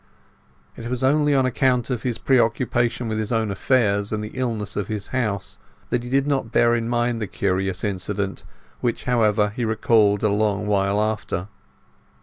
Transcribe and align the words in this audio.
It 0.75 0.87
was 0.89 1.03
only 1.03 1.35
on 1.35 1.45
account 1.45 1.91
of 1.91 2.01
his 2.01 2.17
preoccupation 2.17 3.07
with 3.07 3.19
his 3.19 3.31
own 3.31 3.51
affairs, 3.51 4.11
and 4.11 4.23
the 4.23 4.31
illness 4.33 4.75
in 4.75 4.85
his 4.85 5.09
house, 5.09 5.59
that 5.91 6.03
he 6.03 6.09
did 6.09 6.25
not 6.25 6.51
bear 6.51 6.73
in 6.73 6.89
mind 6.89 7.21
the 7.21 7.27
curious 7.27 7.83
incident, 7.83 8.43
which, 8.79 9.03
however, 9.03 9.49
he 9.55 9.63
recalled 9.63 10.23
a 10.23 10.29
long 10.29 10.65
while 10.65 10.99
after. 10.99 11.49